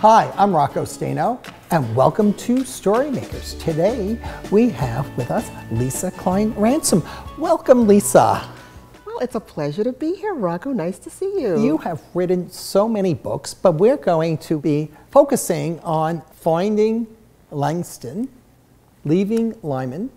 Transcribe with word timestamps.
Hi, 0.00 0.32
I'm 0.36 0.54
Rocco 0.54 0.84
Staino, 0.84 1.44
and 1.72 1.96
welcome 1.96 2.32
to 2.34 2.58
Storymakers. 2.58 3.60
Today 3.60 4.16
we 4.52 4.68
have 4.68 5.04
with 5.16 5.32
us 5.32 5.50
Lesa 5.72 6.12
Cline-Ransome. 6.12 7.02
Welcome, 7.36 7.88
Lesa. 7.88 8.48
Well, 9.04 9.18
it's 9.18 9.34
a 9.34 9.40
pleasure 9.40 9.82
to 9.82 9.90
be 9.90 10.14
here, 10.14 10.34
Rocco. 10.34 10.70
Nice 10.70 11.00
to 11.00 11.10
see 11.10 11.40
you. 11.40 11.60
You 11.60 11.78
have 11.78 12.00
written 12.14 12.48
so 12.48 12.88
many 12.88 13.12
books, 13.12 13.54
but 13.54 13.72
we're 13.72 13.96
going 13.96 14.38
to 14.38 14.60
be 14.60 14.88
focusing 15.10 15.80
on 15.80 16.22
finding 16.30 17.08
Langston, 17.50 18.28
leaving 19.04 19.58
Lyman, 19.64 20.10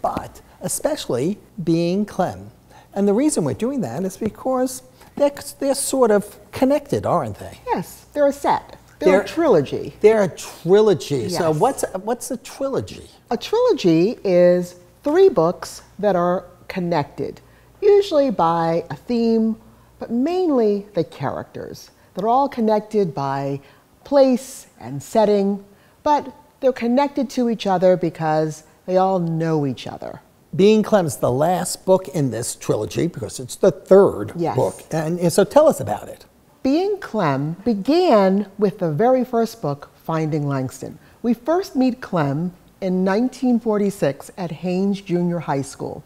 but 0.00 0.40
especially 0.60 1.38
being 1.64 2.06
Clem. 2.06 2.52
And 2.94 3.08
the 3.08 3.14
reason 3.14 3.42
we're 3.42 3.54
doing 3.54 3.80
that 3.80 4.04
is 4.04 4.16
because 4.16 4.84
they're, 5.16 5.34
they're 5.58 5.74
sort 5.74 6.12
of 6.12 6.38
connected, 6.52 7.04
aren't 7.04 7.40
they? 7.40 7.58
Yes, 7.66 8.06
they're 8.12 8.28
a 8.28 8.32
set. 8.32 8.76
They're, 8.98 9.08
They're- 9.12 9.20
a 9.22 9.26
trilogy. 9.26 9.94
They're 10.00 10.22
a 10.24 10.28
trilogy. 10.28 11.28
So 11.28 11.50
what's 11.52 11.84
what's 12.02 12.30
a 12.30 12.36
trilogy? 12.36 13.08
A 13.30 13.36
trilogy 13.36 14.18
is 14.24 14.76
three 15.04 15.28
books 15.28 15.82
that 15.98 16.16
are 16.16 16.44
connected, 16.68 17.40
usually 17.80 18.30
by 18.30 18.84
a 18.90 18.96
theme, 18.96 19.56
but 19.98 20.10
mainly 20.10 20.86
the 20.94 21.04
characters. 21.04 21.90
They're 22.14 22.28
all 22.28 22.48
connected 22.48 23.14
by 23.14 23.60
place 24.04 24.66
and 24.80 25.02
setting, 25.02 25.64
but 26.02 26.34
they're 26.60 26.72
connected 26.72 27.30
to 27.30 27.48
each 27.48 27.66
other 27.66 27.96
because 27.96 28.64
they 28.86 28.96
all 28.96 29.18
know 29.20 29.66
each 29.66 29.86
other. 29.86 30.20
Being 30.56 30.82
Clem's 30.82 31.18
the 31.18 31.30
last 31.30 31.84
book 31.84 32.08
in 32.08 32.30
this 32.30 32.54
trilogy 32.56 33.06
because 33.06 33.38
it's 33.38 33.54
the 33.56 33.70
third 33.70 34.32
Yes. 34.34 34.56
book. 34.56 34.82
And, 34.90 35.20
and 35.20 35.32
so 35.32 35.44
tell 35.44 35.68
us 35.68 35.78
about 35.78 36.08
it. 36.08 36.24
Being 36.62 36.98
Clem 36.98 37.52
began 37.64 38.50
with 38.58 38.80
the 38.80 38.90
very 38.90 39.24
first 39.24 39.62
book, 39.62 39.90
Finding 40.04 40.48
Langston. 40.48 40.98
We 41.22 41.32
first 41.32 41.76
meet 41.76 42.00
Clem 42.00 42.52
in 42.80 43.04
1946 43.04 44.32
at 44.36 44.50
Haynes 44.50 45.00
Junior 45.00 45.38
High 45.38 45.62
School, 45.62 46.02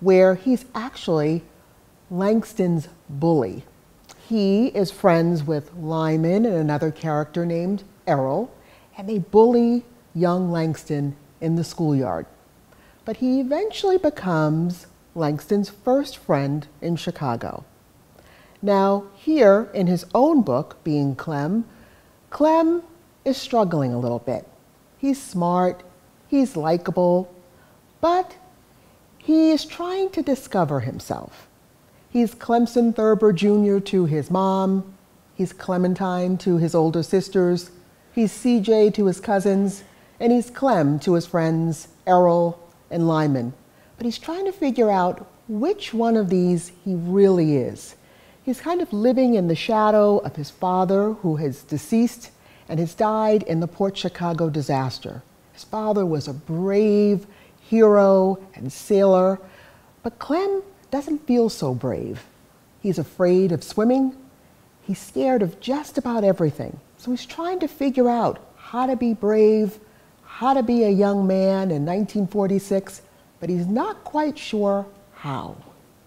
where 0.00 0.34
he's 0.34 0.64
actually 0.74 1.44
Langston's 2.10 2.88
bully. 3.08 3.64
He 4.28 4.66
is 4.68 4.90
friends 4.90 5.44
with 5.44 5.72
Lyman 5.74 6.44
and 6.44 6.56
another 6.56 6.90
character 6.90 7.46
named 7.46 7.84
Errol, 8.04 8.52
and 8.98 9.08
they 9.08 9.18
bully 9.18 9.84
young 10.12 10.50
Langston 10.50 11.14
in 11.40 11.54
the 11.54 11.64
schoolyard. 11.64 12.26
But 13.04 13.18
he 13.18 13.38
eventually 13.40 13.98
becomes 13.98 14.88
Langston's 15.14 15.68
first 15.68 16.16
friend 16.16 16.66
in 16.82 16.96
Chicago. 16.96 17.64
Now, 18.64 19.04
here 19.14 19.68
in 19.74 19.88
his 19.88 20.06
own 20.14 20.40
book, 20.40 20.82
Being 20.84 21.16
Clem, 21.16 21.66
Clem 22.30 22.82
is 23.22 23.36
struggling 23.36 23.92
a 23.92 23.98
little 23.98 24.20
bit. 24.20 24.48
He's 24.96 25.22
smart, 25.22 25.82
he's 26.28 26.56
likable, 26.56 27.30
but 28.00 28.36
he 29.18 29.50
is 29.50 29.66
trying 29.66 30.08
to 30.12 30.22
discover 30.22 30.80
himself. 30.80 31.46
He's 32.08 32.34
Clemson 32.34 32.96
Thurber 32.96 33.34
Jr. 33.34 33.80
to 33.80 34.06
his 34.06 34.30
mom, 34.30 34.94
he's 35.34 35.52
Clementine 35.52 36.38
to 36.38 36.56
his 36.56 36.74
older 36.74 37.02
sisters, 37.02 37.70
he's 38.14 38.32
CJ 38.32 38.94
to 38.94 39.04
his 39.04 39.20
cousins, 39.20 39.84
and 40.18 40.32
he's 40.32 40.48
Clem 40.48 40.98
to 41.00 41.12
his 41.12 41.26
friends 41.26 41.88
Errol 42.06 42.66
and 42.90 43.06
Lyman. 43.06 43.52
But 43.98 44.06
he's 44.06 44.18
trying 44.18 44.46
to 44.46 44.52
figure 44.52 44.90
out 44.90 45.30
which 45.48 45.92
one 45.92 46.16
of 46.16 46.30
these 46.30 46.72
he 46.82 46.94
really 46.94 47.56
is. 47.56 47.96
He's 48.44 48.60
kind 48.60 48.82
of 48.82 48.92
living 48.92 49.34
in 49.34 49.48
the 49.48 49.54
shadow 49.54 50.18
of 50.18 50.36
his 50.36 50.50
father, 50.50 51.14
who 51.14 51.36
has 51.36 51.62
deceased 51.62 52.30
and 52.68 52.78
has 52.78 52.94
died 52.94 53.42
in 53.44 53.60
the 53.60 53.66
Port 53.66 53.96
Chicago 53.96 54.50
disaster. 54.50 55.22
His 55.54 55.64
father 55.64 56.04
was 56.04 56.28
a 56.28 56.34
brave 56.34 57.26
hero 57.58 58.38
and 58.54 58.70
sailor, 58.70 59.40
but 60.02 60.18
Clem 60.18 60.62
doesn't 60.90 61.26
feel 61.26 61.48
so 61.48 61.74
brave. 61.74 62.22
He's 62.82 62.98
afraid 62.98 63.50
of 63.50 63.64
swimming. 63.64 64.14
He's 64.82 64.98
scared 64.98 65.40
of 65.40 65.58
just 65.60 65.96
about 65.96 66.22
everything. 66.22 66.78
So 66.98 67.10
he's 67.10 67.24
trying 67.24 67.60
to 67.60 67.68
figure 67.68 68.10
out 68.10 68.38
how 68.56 68.84
to 68.84 68.94
be 68.94 69.14
brave, 69.14 69.78
how 70.24 70.52
to 70.52 70.62
be 70.62 70.84
a 70.84 70.90
young 70.90 71.26
man 71.26 71.70
in 71.70 71.86
1946, 71.86 73.00
but 73.40 73.48
he's 73.48 73.66
not 73.66 74.04
quite 74.04 74.38
sure 74.38 74.84
how. 75.14 75.56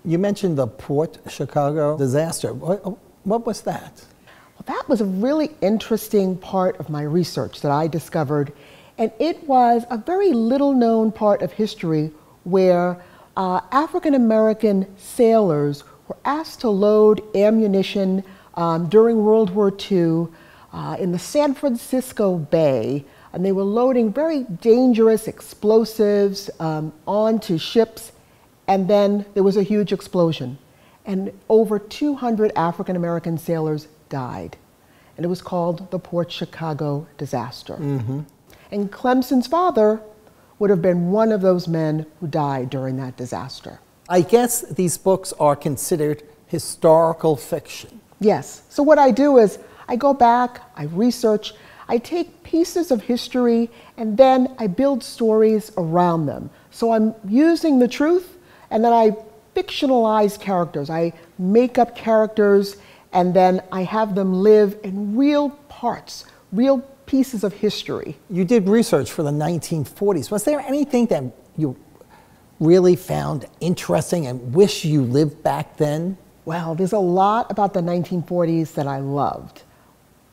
You 0.07 0.17
mentioned 0.17 0.57
the 0.57 0.67
Port 0.67 1.17
Chicago 1.27 1.97
disaster. 1.97 2.53
What, 2.53 2.97
what 3.25 3.45
was 3.45 3.63
that? 3.63 4.05
Well, 4.55 4.63
that 4.65 4.87
was 4.87 5.01
a 5.01 5.05
really 5.05 5.51
interesting 5.59 6.37
part 6.37 6.79
of 6.79 6.89
my 6.89 7.01
research 7.01 7.59
that 7.59 7.71
I 7.73 7.87
discovered, 7.87 8.53
and 8.97 9.11
it 9.19 9.43
was 9.43 9.83
a 9.89 9.97
very 9.97 10.31
little 10.31 10.71
known 10.71 11.11
part 11.11 11.41
of 11.41 11.51
history 11.51 12.11
where 12.45 13.03
uh, 13.35 13.59
African 13.73 14.15
American 14.15 14.87
sailors 14.97 15.83
were 16.07 16.15
asked 16.23 16.61
to 16.61 16.69
load 16.69 17.21
ammunition 17.35 18.23
um, 18.53 18.87
during 18.87 19.25
World 19.25 19.49
War 19.49 19.73
II 19.91 20.27
uh, 20.71 20.95
in 20.97 21.11
the 21.11 21.19
San 21.19 21.53
Francisco 21.53 22.37
Bay, 22.37 23.03
and 23.33 23.43
they 23.43 23.51
were 23.51 23.63
loading 23.63 24.13
very 24.13 24.43
dangerous 24.43 25.27
explosives 25.27 26.49
um, 26.61 26.93
onto 27.05 27.57
ships, 27.57 28.13
and 28.67 28.87
then 28.87 29.25
there 29.33 29.43
was 29.43 29.57
a 29.57 29.63
huge 29.63 29.91
explosion 29.93 30.57
and 31.07 31.31
over 31.47 31.79
200 31.79 32.51
African 32.55 32.95
American 32.95 33.37
sailors 33.37 33.87
died. 34.09 34.57
And 35.15 35.25
it 35.25 35.29
was 35.29 35.41
called 35.41 35.89
the 35.89 35.97
Port 35.97 36.31
Chicago 36.31 37.07
disaster. 37.17 37.75
Mm-hmm. 37.75 38.21
And 38.71 38.91
Clemson's 38.91 39.47
father 39.47 40.01
would 40.59 40.69
have 40.69 40.81
been 40.81 41.11
one 41.11 41.31
of 41.31 41.41
those 41.41 41.67
men 41.67 42.05
who 42.19 42.27
died 42.27 42.69
during 42.69 42.97
that 42.97 43.15
disaster. 43.15 43.79
I 44.09 44.21
guess 44.21 44.61
these 44.61 44.97
books 44.97 45.33
are 45.39 45.55
considered 45.55 46.23
historical 46.47 47.35
fiction. 47.35 48.01
Yes. 48.19 48.63
So 48.69 48.83
what 48.83 48.99
I 48.99 49.11
do 49.11 49.37
is 49.37 49.59
I 49.87 49.95
go 49.95 50.13
back, 50.13 50.61
I 50.75 50.83
research, 50.83 51.53
I 51.87 51.97
take 51.97 52.43
pieces 52.43 52.91
of 52.91 53.03
history, 53.03 53.69
and 53.95 54.17
then 54.17 54.55
I 54.59 54.67
build 54.67 55.03
stories 55.03 55.71
around 55.77 56.25
them. 56.25 56.49
So 56.71 56.91
I'm 56.91 57.15
using 57.27 57.79
the 57.79 57.87
truth, 57.87 58.36
and 58.71 58.83
then 58.83 58.93
I 58.93 59.15
fictionalize 59.55 60.39
characters. 60.39 60.89
I 60.89 61.13
make 61.37 61.77
up 61.77 61.95
characters, 61.95 62.77
and 63.13 63.33
then 63.33 63.61
I 63.71 63.83
have 63.83 64.15
them 64.15 64.33
live 64.43 64.77
in 64.83 65.15
real 65.15 65.49
parts, 65.69 66.25
real 66.51 66.79
pieces 67.05 67.43
of 67.43 67.53
history. 67.53 68.17
You 68.29 68.45
did 68.45 68.67
research 68.67 69.11
for 69.11 69.23
the 69.23 69.31
1940s. 69.31 70.29
Was 70.29 70.43
there 70.43 70.59
anything 70.59 71.07
that 71.07 71.23
you 71.55 71.75
really 72.59 72.95
found 72.95 73.45
interesting 73.59 74.27
and 74.27 74.53
wish 74.53 74.83
you 74.85 75.01
lived 75.01 75.41
back 75.43 75.77
then? 75.77 76.17
Well, 76.45 76.75
there's 76.75 76.93
a 76.93 76.99
lot 76.99 77.49
about 77.51 77.73
the 77.73 77.81
1940s 77.81 78.73
that 78.73 78.87
I 78.87 78.99
loved. 78.99 79.63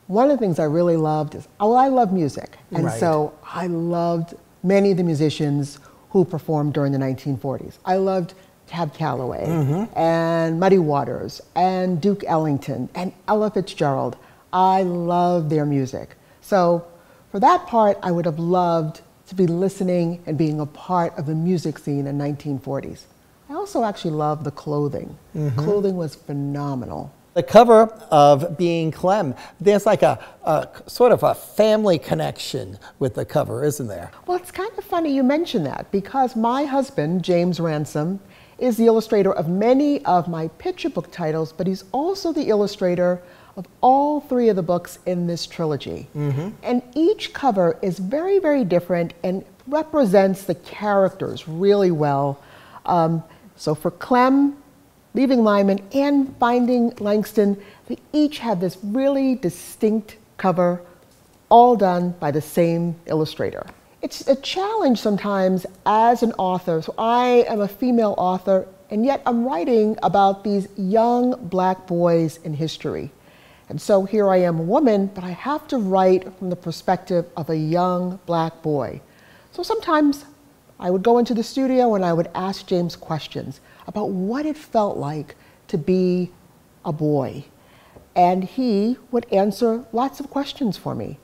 One 0.07 0.29
of 0.29 0.37
the 0.37 0.45
things 0.45 0.59
I 0.59 0.65
really 0.65 0.97
loved 0.97 1.35
is, 1.35 1.47
well, 1.59 1.75
I 1.75 1.87
love 1.87 2.13
music. 2.13 2.57
And 2.71 2.85
Right. 2.85 2.99
so 2.99 3.33
I 3.43 3.67
loved 3.67 4.35
many 4.63 4.91
of 4.91 4.97
the 4.97 5.03
musicians 5.03 5.79
who 6.15 6.23
performed 6.23 6.73
during 6.73 6.93
the 6.93 6.97
1940s. 6.97 7.77
I 7.83 7.97
loved 7.97 8.35
Cab 8.67 8.93
Calloway 8.93 9.45
mm-hmm. 9.45 9.99
and 9.99 10.57
Muddy 10.57 10.77
Waters 10.77 11.41
and 11.57 11.99
Duke 11.99 12.23
Ellington 12.25 12.87
and 12.95 13.11
Ella 13.27 13.51
Fitzgerald. 13.51 14.15
I 14.53 14.83
love 14.83 15.49
their 15.49 15.65
music. 15.65 16.15
So 16.39 16.87
for 17.31 17.41
that 17.41 17.67
part, 17.67 17.97
I 18.01 18.13
would 18.13 18.23
have 18.23 18.39
loved 18.39 19.01
to 19.27 19.35
be 19.35 19.45
listening 19.45 20.23
and 20.25 20.37
being 20.37 20.61
a 20.61 20.65
part 20.65 21.13
of 21.17 21.25
the 21.25 21.35
music 21.35 21.77
scene 21.79 22.07
in 22.07 22.17
1940s. 22.17 23.01
I 23.49 23.55
also 23.55 23.83
actually 23.83 24.11
love 24.11 24.45
the 24.45 24.51
clothing. 24.51 25.17
Mm-hmm. 25.35 25.59
Clothing 25.59 25.97
was 25.97 26.15
phenomenal. 26.15 27.13
The 27.35 27.43
cover 27.43 27.81
of 28.11 28.57
Being 28.57 28.91
Clem, 28.91 29.35
there's 29.59 29.85
like 29.85 30.03
a, 30.03 30.23
a 30.45 30.69
sort 30.87 31.11
of 31.11 31.21
a 31.23 31.35
family 31.35 31.99
connection 31.99 32.79
with 32.99 33.15
the 33.15 33.25
cover, 33.25 33.65
isn't 33.65 33.87
there? 33.87 34.09
Well, 34.25 34.37
it's 34.37 34.51
kind 34.51 34.71
of 34.77 34.85
funny 34.85 35.13
you 35.13 35.21
mention 35.21 35.65
that 35.65 35.91
because 35.91 36.37
my 36.37 36.63
husband, 36.63 37.25
James 37.25 37.59
Ransome, 37.59 38.21
is 38.57 38.77
the 38.77 38.85
illustrator 38.85 39.33
of 39.33 39.49
many 39.49 40.03
of 40.05 40.29
my 40.29 40.47
picture 40.47 40.89
book 40.89 41.11
titles, 41.11 41.51
but 41.51 41.67
he's 41.67 41.83
also 41.91 42.31
the 42.31 42.47
illustrator 42.47 43.21
of 43.57 43.67
all 43.81 44.21
three 44.21 44.47
of 44.47 44.55
the 44.55 44.63
books 44.63 44.99
in 45.05 45.27
this 45.27 45.45
trilogy. 45.45 46.07
And 46.63 46.81
each 46.95 47.33
cover 47.33 47.77
is 47.81 47.99
very, 47.99 48.39
very 48.39 48.63
different 48.63 49.13
and 49.25 49.43
represents 49.67 50.43
the 50.43 50.55
characters 50.55 51.49
really 51.49 51.91
well. 51.91 52.41
Um, 52.85 53.25
so 53.57 53.75
for 53.75 53.91
Clem, 53.91 54.55
Leaving 55.15 55.45
Lyman, 55.45 55.79
and 55.93 56.35
Finding 56.39 56.93
Langston, 56.99 57.57
they 57.87 57.97
each 58.11 58.39
have 58.39 58.59
this 58.59 58.77
really 58.83 59.35
distinct 59.35 60.17
cover, 60.35 60.81
all 61.47 61.77
done 61.77 62.13
by 62.19 62.31
the 62.31 62.41
same 62.41 62.93
illustrator. 63.05 63.65
It's 64.01 64.27
a 64.27 64.35
challenge 64.35 64.99
sometimes 64.99 65.65
as 65.85 66.21
an 66.21 66.33
author. 66.33 66.81
So 66.81 66.93
I 66.97 67.45
am 67.47 67.61
a 67.61 67.67
female 67.67 68.13
author, 68.17 68.67
and 68.89 69.05
yet 69.05 69.21
I'm 69.25 69.45
writing 69.45 69.97
about 70.03 70.43
these 70.43 70.67
young 70.75 71.47
black 71.47 71.87
boys 71.87 72.35
in 72.43 72.53
history. 72.53 73.09
And 73.69 73.81
so 73.81 74.03
here 74.03 74.29
I 74.29 74.41
am, 74.41 74.59
a 74.59 74.63
woman, 74.63 75.07
but 75.15 75.23
I 75.23 75.31
have 75.31 75.65
to 75.69 75.77
write 75.77 76.37
from 76.37 76.49
the 76.49 76.57
perspective 76.57 77.25
of 77.37 77.49
a 77.49 77.55
young 77.55 78.19
black 78.25 78.61
boy. 78.61 78.99
So 79.53 79.63
sometimes 79.63 80.25
I 80.77 80.91
would 80.91 81.03
go 81.03 81.19
into 81.19 81.33
the 81.33 81.41
studio 81.41 81.95
and 81.95 82.03
I 82.03 82.11
would 82.11 82.29
ask 82.35 82.67
James 82.67 82.97
questions 82.97 83.61
about 83.87 84.09
what 84.09 84.45
it 84.45 84.57
felt 84.57 84.97
like 84.97 85.35
to 85.67 85.77
be 85.77 86.31
a 86.83 86.93
boy. 86.93 87.45
And 88.15 88.43
he 88.43 88.97
would 89.11 89.31
answer 89.31 89.85
lots 89.91 90.19
of 90.19 90.29
questions 90.29 90.77
for 90.77 90.95
me. 90.95 91.19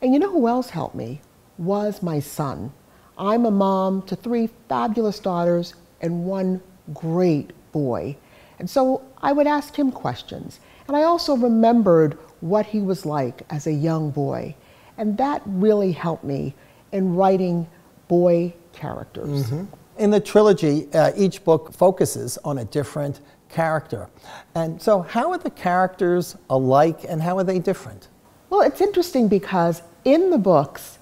And 0.00 0.12
you 0.12 0.18
know 0.18 0.30
who 0.30 0.48
else 0.48 0.70
helped 0.70 0.94
me? 0.94 1.20
Was 1.58 2.02
my 2.02 2.20
son. 2.20 2.72
I'm 3.18 3.44
a 3.44 3.50
mom 3.50 4.02
to 4.02 4.16
three 4.16 4.48
fabulous 4.68 5.18
daughters 5.18 5.74
and 6.00 6.24
one 6.24 6.60
great 6.94 7.52
boy. 7.72 8.16
And 8.58 8.68
so 8.68 9.02
I 9.20 9.32
would 9.32 9.46
ask 9.46 9.76
him 9.76 9.92
questions. 9.92 10.60
And 10.88 10.96
I 10.96 11.02
also 11.02 11.36
remembered 11.36 12.18
what 12.40 12.66
he 12.66 12.80
was 12.80 13.06
like 13.06 13.42
as 13.50 13.66
a 13.66 13.72
young 13.72 14.10
boy. 14.10 14.56
And 14.96 15.16
that 15.18 15.42
really 15.46 15.92
helped 15.92 16.24
me 16.24 16.54
in 16.90 17.14
writing 17.14 17.68
boy 18.08 18.54
characters. 18.72 19.44
Mm-hmm. 19.44 19.64
In 20.02 20.10
the 20.10 20.18
trilogy, 20.18 20.88
uh, 20.92 21.12
each 21.16 21.44
book 21.44 21.72
focuses 21.72 22.36
on 22.38 22.58
a 22.58 22.64
different 22.64 23.20
character. 23.48 24.08
And 24.52 24.82
so, 24.82 25.02
how 25.02 25.30
are 25.30 25.38
the 25.38 25.48
characters 25.48 26.34
alike 26.50 27.04
and 27.08 27.22
how 27.22 27.38
are 27.38 27.44
they 27.44 27.60
different? 27.60 28.08
Well, 28.50 28.62
it's 28.62 28.80
interesting 28.80 29.28
because 29.28 29.80
in 30.04 30.30
the 30.30 30.38
books, 30.38 30.98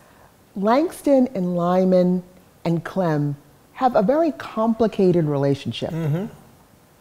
Langston 0.55 1.31
and 1.35 1.57
Lyman 1.57 2.23
and 2.67 2.85
Clem 2.85 3.37
have 3.73 3.97
a 3.97 4.03
very 4.03 4.33
complicated 4.33 5.25
relationship. 5.25 5.93
Mm-hmm. 5.93 6.27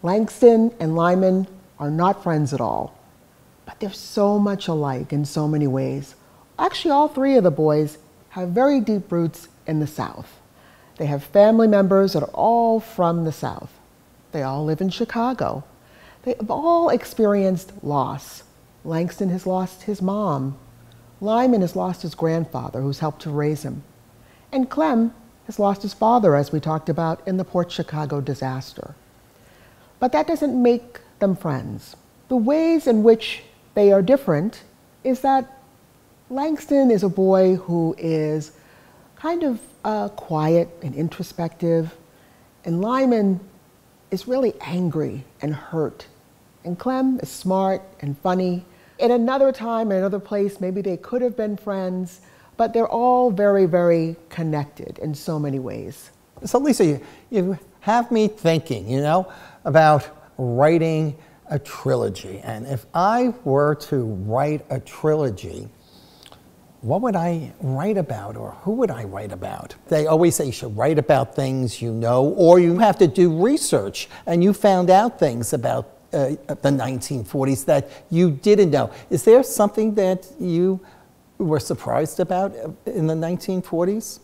Langston 0.02 0.74
and 0.80 0.96
Lyman 0.96 1.48
are 1.80 1.92
not 1.92 2.24
friends 2.24 2.54
at 2.54 2.62
all, 2.62 2.98
but 3.66 3.78
they're 3.82 3.92
so 3.92 4.40
much 4.40 4.70
alike 4.70 5.12
in 5.12 5.26
so 5.26 5.50
many 5.50 5.68
ways. 5.68 6.16
Actually, 6.58 6.92
all 6.92 7.10
three 7.10 7.36
of 7.36 7.44
the 7.44 7.52
boys 7.52 7.98
have 8.30 8.52
very 8.52 8.80
deep 8.80 9.12
roots 9.12 9.50
in 9.68 9.82
the 9.82 9.88
South. 9.88 10.39
They 11.00 11.06
have 11.06 11.24
family 11.24 11.68
members 11.68 12.12
that 12.12 12.24
are 12.24 12.34
all 12.34 12.82
from 12.82 13.24
the 13.24 13.32
South. 13.32 13.72
They 14.34 14.44
all 14.44 14.66
live 14.66 14.82
in 14.82 14.90
Chicago. 14.90 15.64
They 16.24 16.36
have 16.38 16.52
all 16.52 16.90
experienced 16.90 17.72
loss. 17.82 18.44
Langston 18.84 19.30
has 19.30 19.48
lost 19.48 19.84
his 19.84 20.02
mom. 20.02 20.58
Lyman 21.22 21.62
has 21.62 21.74
lost 21.74 22.02
his 22.02 22.16
grandfather, 22.16 22.82
who's 22.82 23.00
helped 23.00 23.22
to 23.22 23.30
raise 23.30 23.64
him. 23.64 23.84
And 24.52 24.70
Clem 24.70 25.14
has 25.46 25.58
lost 25.58 25.84
his 25.84 25.94
father, 25.94 26.36
as 26.36 26.52
we 26.52 26.60
talked 26.60 26.90
about 26.90 27.26
in 27.26 27.38
the 27.38 27.46
Port 27.46 27.72
Chicago 27.72 28.20
disaster. 28.20 28.94
But 30.02 30.12
that 30.12 30.28
doesn't 30.28 30.62
make 30.62 31.00
them 31.20 31.34
friends. 31.34 31.96
The 32.28 32.36
ways 32.36 32.88
in 32.88 33.04
which 33.04 33.44
they 33.74 33.94
are 33.94 34.02
different 34.02 34.64
is 35.06 35.22
that 35.22 35.62
Langston 36.30 36.92
is 36.92 37.04
a 37.04 37.10
boy 37.10 37.56
who 37.56 37.96
is 37.98 38.52
kind 39.16 39.44
of 39.44 39.62
uh, 39.84 40.10
quiet 40.10 40.70
and 40.82 40.96
introspective, 40.96 41.96
and 42.66 42.82
Lyman 42.82 43.40
is 44.12 44.28
really 44.28 44.54
angry 44.62 45.24
and 45.42 45.54
hurt. 45.54 46.08
And 46.64 46.78
Clem 46.78 47.20
is 47.22 47.30
smart 47.30 47.82
and 48.02 48.18
funny. 48.20 48.66
In 48.98 49.12
another 49.12 49.52
time, 49.52 49.92
in 49.92 49.98
another 49.98 50.20
place, 50.20 50.60
maybe 50.60 50.82
they 50.82 50.98
could 50.98 51.22
have 51.22 51.38
been 51.38 51.56
friends, 51.56 52.22
but 52.58 52.74
they're 52.74 52.90
all 52.90 53.32
very, 53.32 53.66
very 53.66 54.16
connected 54.30 55.00
in 55.00 55.16
so 55.16 55.40
many 55.40 55.60
ways. 55.60 56.12
So, 56.44 56.58
Lesa, 56.60 56.86
you, 56.86 57.02
you 57.30 57.60
have 57.82 58.12
me 58.12 58.28
thinking, 58.28 58.90
you 58.90 59.02
know, 59.02 59.32
about 59.64 60.08
writing 60.38 61.16
a 61.50 61.60
trilogy. 61.60 62.40
And 62.44 62.68
if 62.68 62.86
I 62.94 63.34
were 63.44 63.76
to 63.76 64.04
write 64.04 64.66
a 64.70 64.80
trilogy, 64.80 65.70
what 66.82 67.02
would 67.02 67.16
I 67.16 67.52
write 67.62 67.98
about 67.98 68.38
or 68.38 68.52
who 68.62 68.72
would 68.74 68.92
I 68.92 69.04
write 69.04 69.32
about? 69.32 69.76
They 69.90 70.08
always 70.08 70.36
say 70.36 70.46
you 70.46 70.52
should 70.52 70.76
write 70.78 70.98
about 70.98 71.36
things 71.36 71.82
you 71.82 71.92
know 71.92 72.30
or 72.38 72.60
you 72.60 72.78
have 72.80 72.98
to 73.00 73.08
do 73.08 73.44
research 73.44 74.08
and 74.26 74.44
you 74.44 74.54
found 74.54 74.90
out 74.90 75.20
things 75.20 75.52
about 75.54 75.90
uh, 76.14 76.30
the 76.48 76.70
1940s 76.70 77.66
that 77.66 77.90
you 78.10 78.32
didn't 78.32 78.72
know. 78.72 78.92
Is 79.10 79.24
there 79.24 79.44
something 79.44 79.94
that 79.96 80.28
you 80.40 80.80
were 81.38 81.60
surprised 81.60 82.20
about 82.20 82.56
in 82.86 83.08
the 83.08 83.14
1940s? 83.14 84.20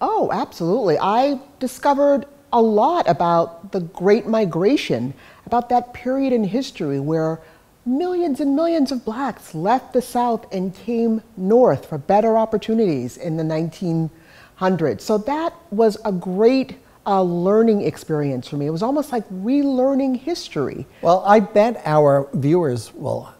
Oh, 0.00 0.30
absolutely. 0.32 0.98
I 0.98 1.40
discovered 1.58 2.26
a 2.52 2.60
lot 2.60 3.08
about 3.08 3.72
the 3.72 3.80
Great 3.80 4.26
Migration, 4.26 5.14
about 5.46 5.68
that 5.68 5.94
period 5.94 6.32
in 6.32 6.42
history 6.42 6.98
where 6.98 7.40
millions 7.86 8.40
and 8.40 8.54
millions 8.54 8.92
of 8.92 9.04
blacks 9.04 9.54
left 9.54 9.92
the 9.92 10.02
South 10.02 10.52
and 10.52 10.74
came 10.74 11.22
north 11.36 11.86
for 11.86 11.98
better 11.98 12.36
opportunities 12.36 13.16
in 13.16 13.36
the 13.36 13.42
1900s. 13.42 15.00
So 15.00 15.18
that 15.18 15.54
was 15.70 15.96
a 16.04 16.12
great 16.12 16.78
uh, 17.06 17.22
learning 17.22 17.82
experience 17.82 18.48
for 18.48 18.56
me. 18.56 18.66
It 18.66 18.70
was 18.70 18.82
almost 18.82 19.12
like 19.12 19.28
relearning 19.30 20.18
history. 20.18 20.86
Well, 21.02 21.22
I 21.26 21.40
bet 21.40 21.82
our 21.84 22.28
viewers 22.34 22.92
will 22.94 23.32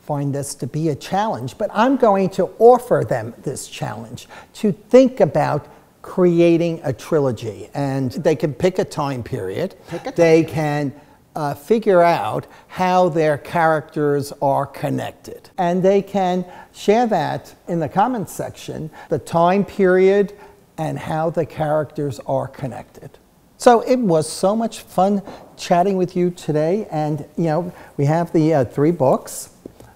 find 0.00 0.34
this 0.34 0.54
to 0.56 0.66
be 0.66 0.90
a 0.90 0.94
challenge, 0.94 1.56
but 1.56 1.70
I'm 1.72 1.96
going 1.96 2.28
to 2.30 2.50
offer 2.58 3.04
them 3.08 3.32
this 3.42 3.68
challenge 3.68 4.28
to 4.54 4.72
think 4.72 5.20
about 5.20 5.66
creating 6.02 6.80
a 6.84 6.92
trilogy. 6.92 7.70
And 7.72 8.12
they 8.12 8.36
can 8.36 8.52
pick 8.52 8.78
a 8.78 8.84
time 8.84 9.22
period. 9.22 9.76
Pick 9.88 10.02
a 10.02 10.04
time 10.04 10.14
they 10.16 10.44
period. 10.44 10.54
can 10.54 11.00
uh, 11.36 11.54
figure 11.54 12.02
out 12.02 12.46
how 12.68 13.08
their 13.08 13.38
characters 13.38 14.32
are 14.40 14.66
connected. 14.66 15.50
And 15.58 15.82
they 15.82 16.02
can 16.02 16.44
share 16.72 17.06
that 17.08 17.54
in 17.68 17.80
the 17.80 17.88
comments 17.88 18.32
section, 18.32 18.90
the 19.08 19.18
time 19.18 19.64
period 19.64 20.32
and 20.78 20.98
how 20.98 21.30
the 21.30 21.46
characters 21.46 22.20
are 22.26 22.48
connected. 22.48 23.10
So 23.58 23.80
it 23.80 23.98
was 23.98 24.30
so 24.30 24.54
much 24.56 24.80
fun 24.80 25.22
chatting 25.56 25.96
with 25.96 26.16
you 26.16 26.30
today. 26.30 26.86
And, 26.90 27.24
you 27.36 27.44
know, 27.44 27.72
we 27.96 28.04
have 28.06 28.32
the 28.32 28.54
uh, 28.54 28.64
three 28.64 28.90
books 28.90 29.50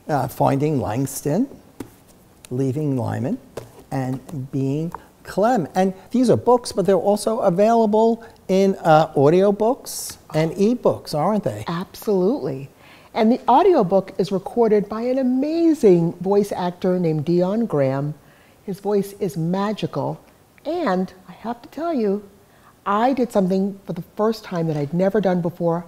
uh, 0.08 0.26
Finding 0.28 0.80
Langston, 0.80 1.48
Leaving 2.50 2.96
Lyman, 2.96 3.38
and 3.90 4.50
Being 4.50 4.92
Clem. 5.28 5.68
And 5.74 5.94
these 6.10 6.30
are 6.30 6.36
books, 6.36 6.72
but 6.72 6.86
they're 6.86 6.96
also 6.96 7.38
available 7.40 8.24
in 8.48 8.74
uh, 8.76 9.12
audiobooks 9.14 10.16
and 10.34 10.50
ebooks, 10.52 11.14
aren't 11.14 11.44
they? 11.44 11.64
Absolutely. 11.68 12.68
And 13.14 13.30
the 13.30 13.40
audiobook 13.48 14.14
is 14.18 14.32
recorded 14.32 14.88
by 14.88 15.02
an 15.02 15.18
amazing 15.18 16.14
voice 16.14 16.52
actor 16.52 16.98
named 16.98 17.24
Dion 17.24 17.66
Graham. 17.66 18.14
His 18.64 18.80
voice 18.80 19.12
is 19.14 19.36
magical. 19.36 20.20
And 20.64 21.12
I 21.28 21.32
have 21.32 21.62
to 21.62 21.68
tell 21.68 21.94
you, 21.94 22.28
I 22.84 23.12
did 23.12 23.32
something 23.32 23.78
for 23.84 23.92
the 23.92 24.04
first 24.16 24.44
time 24.44 24.66
that 24.68 24.76
I'd 24.76 24.94
never 24.94 25.20
done 25.20 25.40
before. 25.40 25.84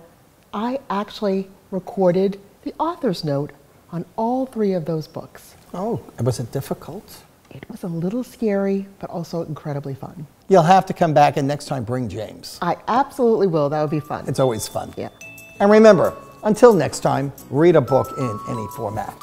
I 0.53 0.81
actually 0.89 1.49
recorded 1.71 2.41
the 2.63 2.75
author's 2.79 3.25
note 3.25 3.53
on 3.93 4.05
all 4.17 4.47
three 4.47 4.73
of 4.73 4.85
those 4.85 5.07
books. 5.07 5.55
Oh, 5.73 6.01
and 6.19 6.27
was 6.27 6.41
it 6.41 6.53
difficult? 6.53 7.23
It 7.51 7.69
was 7.69 7.83
a 7.83 7.89
little 7.89 8.23
scary, 8.23 8.87
but 9.01 9.11
also 9.11 9.43
incredibly 9.43 9.95
fun. 9.95 10.27
You'll 10.49 10.63
have 10.63 10.87
to 10.87 10.93
come 10.93 11.13
back 11.13 11.37
and 11.37 11.49
next 11.49 11.67
time 11.67 11.85
bring 11.85 12.09
James. 12.09 12.59
I 12.63 12.77
absolutely 12.89 13.49
will. 13.49 13.69
That 13.69 13.81
would 13.81 13.91
be 13.91 14.01
fun. 14.01 14.25
It's 14.29 14.41
always 14.41 14.69
fun. 14.69 14.95
Yeah. 14.97 15.09
And 15.59 15.71
remember, 15.71 16.17
until 16.45 16.73
next 16.73 17.01
time, 17.01 17.33
read 17.51 17.77
a 17.77 17.81
book 17.81 18.13
in 18.19 18.41
any 18.49 18.67
format. 18.77 19.17